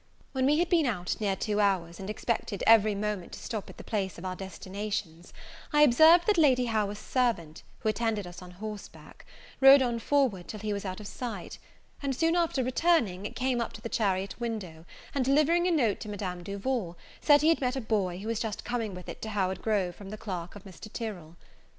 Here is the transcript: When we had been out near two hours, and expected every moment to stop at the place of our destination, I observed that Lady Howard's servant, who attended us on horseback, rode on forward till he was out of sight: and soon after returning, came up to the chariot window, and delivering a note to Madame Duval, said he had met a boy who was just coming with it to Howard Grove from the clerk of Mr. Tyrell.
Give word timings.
When 0.31 0.47
we 0.47 0.57
had 0.57 0.67
been 0.67 0.87
out 0.87 1.15
near 1.21 1.35
two 1.35 1.59
hours, 1.59 1.99
and 1.99 2.09
expected 2.09 2.63
every 2.65 2.95
moment 2.95 3.33
to 3.33 3.39
stop 3.39 3.69
at 3.69 3.77
the 3.77 3.83
place 3.83 4.17
of 4.17 4.25
our 4.25 4.35
destination, 4.35 5.23
I 5.71 5.83
observed 5.83 6.25
that 6.25 6.39
Lady 6.39 6.65
Howard's 6.65 6.97
servant, 6.99 7.61
who 7.81 7.89
attended 7.89 8.25
us 8.25 8.41
on 8.41 8.49
horseback, 8.49 9.27
rode 9.59 9.83
on 9.83 9.99
forward 9.99 10.47
till 10.47 10.59
he 10.61 10.73
was 10.73 10.85
out 10.85 10.99
of 11.01 11.05
sight: 11.05 11.59
and 12.01 12.15
soon 12.15 12.35
after 12.35 12.63
returning, 12.63 13.31
came 13.35 13.61
up 13.61 13.73
to 13.73 13.81
the 13.81 13.89
chariot 13.89 14.39
window, 14.41 14.85
and 15.13 15.23
delivering 15.23 15.67
a 15.67 15.71
note 15.71 15.99
to 15.99 16.09
Madame 16.09 16.41
Duval, 16.41 16.97
said 17.19 17.43
he 17.43 17.49
had 17.49 17.61
met 17.61 17.75
a 17.75 17.79
boy 17.81 18.17
who 18.17 18.27
was 18.27 18.39
just 18.39 18.65
coming 18.65 18.95
with 18.95 19.07
it 19.07 19.21
to 19.21 19.29
Howard 19.29 19.61
Grove 19.61 19.95
from 19.95 20.09
the 20.09 20.17
clerk 20.17 20.55
of 20.55 20.63
Mr. 20.63 20.91
Tyrell. 20.91 21.37